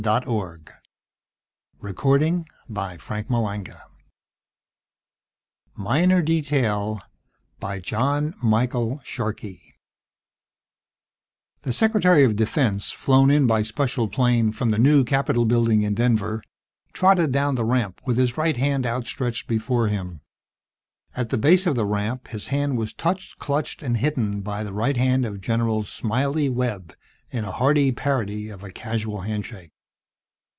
[0.07, 0.57] It was
[1.79, 2.45] a grand scheme,
[2.87, 3.75] except for one_
[5.77, 7.01] MINOR DETAIL
[7.59, 8.33] By JACK
[9.05, 9.75] SHARKEY
[11.61, 15.93] The Secretary of Defense, flown in by special plane from the new Capitol Building in
[15.93, 16.41] Denver,
[16.93, 20.21] trotted down the ramp with his right hand outstretched before him.
[21.15, 24.73] At the base of the ramp his hand was touched, clutched and hidden by the
[24.73, 26.95] right hand of General "Smiley" Webb
[27.29, 29.69] in a hearty parody of a casual handshake.